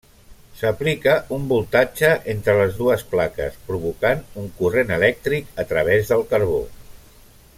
S'aplica 0.59 1.11
un 1.35 1.43
voltatge 1.51 2.09
entre 2.33 2.55
les 2.61 2.73
dues 2.79 3.03
plaques, 3.13 3.59
provocant 3.69 4.25
un 4.45 4.49
corrent 4.63 4.95
elèctric 4.99 5.55
a 5.65 5.67
través 5.75 6.13
del 6.15 6.27
carbó. 6.35 6.61